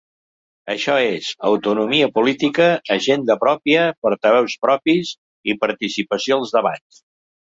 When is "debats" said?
6.57-7.03